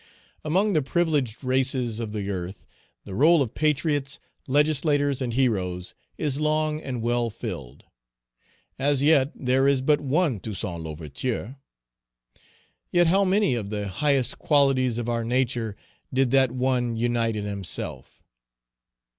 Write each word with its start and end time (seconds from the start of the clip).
Among 0.43 0.73
the 0.73 0.81
privileged 0.81 1.43
races 1.43 1.99
of 1.99 2.11
the 2.11 2.31
earth, 2.31 2.65
the 3.05 3.13
roll 3.13 3.43
of 3.43 3.53
patriots, 3.53 4.17
legislators, 4.47 5.21
and 5.21 5.35
heroes 5.35 5.93
is 6.17 6.39
long 6.39 6.81
and 6.81 7.03
well 7.03 7.29
filled. 7.29 7.85
As 8.79 9.03
yet 9.03 9.31
there 9.35 9.67
is 9.67 9.79
but 9.81 10.01
one 10.01 10.39
Toussaint 10.39 10.81
L'Ouverture. 10.81 11.57
Yet 12.91 13.05
how 13.05 13.23
many 13.23 13.53
of 13.53 13.69
the 13.69 13.89
highest 13.89 14.39
qualities 14.39 14.97
of 14.97 15.07
our 15.07 15.23
nature 15.23 15.75
did 16.11 16.31
that 16.31 16.49
one 16.51 16.97
unite 16.97 17.35
in 17.35 17.45
himself. 17.45 18.23